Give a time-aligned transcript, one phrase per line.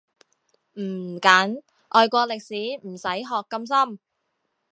[0.79, 2.55] 唔緊，外國歷史
[2.87, 3.99] 唔使學咁深